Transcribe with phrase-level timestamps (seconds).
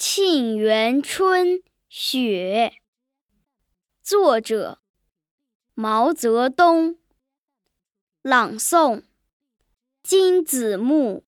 [0.00, 1.44] 沁园春·
[1.88, 2.80] 雪，
[4.00, 4.80] 作者
[5.74, 7.00] 毛泽东，
[8.22, 9.02] 朗诵
[10.00, 11.24] 金子木。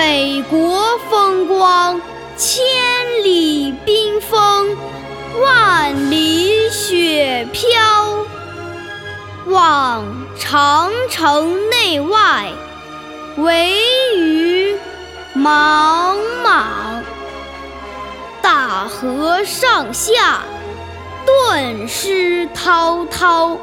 [0.00, 2.00] 北国风光，
[2.34, 2.64] 千
[3.22, 4.74] 里冰封，
[5.42, 7.68] 万里雪飘。
[9.48, 10.02] 望
[10.38, 12.50] 长城内外，
[13.36, 13.76] 惟
[14.16, 14.74] 余
[15.34, 17.02] 莽莽。
[18.40, 20.40] 大河上下，
[21.26, 23.58] 顿失滔滔。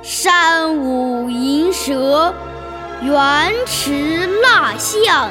[0.00, 2.32] 山舞银蛇。
[3.02, 5.30] 原驰蜡象，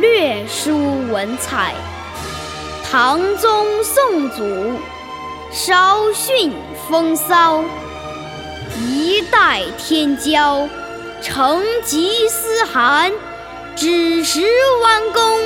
[0.00, 1.74] 略输文采；
[2.90, 4.80] 唐宗宋祖，
[5.52, 6.54] 稍逊
[6.88, 7.62] 风骚。
[8.78, 10.66] 一代天骄，
[11.20, 13.12] 成吉思汗，
[13.76, 14.40] 只识
[14.82, 15.38] 弯弓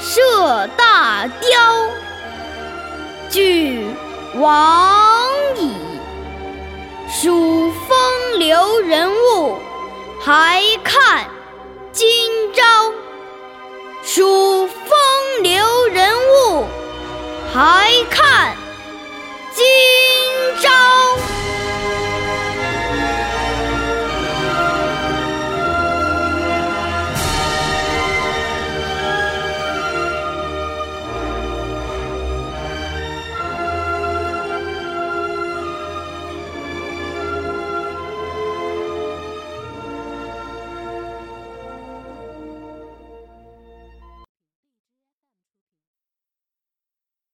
[0.00, 1.88] 射大雕。
[3.30, 3.86] 俱
[4.34, 5.70] 往矣，
[7.08, 9.56] 数风流人物。
[10.20, 11.26] 还看
[11.92, 12.08] 今
[12.52, 12.62] 朝，
[14.04, 14.88] 数风
[15.42, 16.10] 流人
[16.50, 16.66] 物，
[17.52, 18.56] 还看。